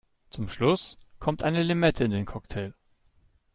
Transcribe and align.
Zum 0.31 0.49
Schluss 0.49 0.97
kommt 1.19 1.43
eine 1.43 1.61
Limette 1.61 2.05
in 2.05 2.09
den 2.09 2.25
Cocktail. 2.25 2.73